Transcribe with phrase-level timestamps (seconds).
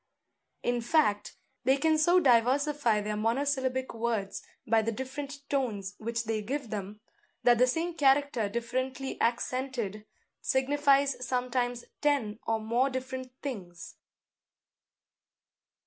[0.63, 6.41] In fact, they can so diversify their monosyllabic words by the different tones which they
[6.41, 6.99] give them,
[7.43, 10.07] that the same character differently accented
[10.41, 13.97] signifies sometimes ten or more different things.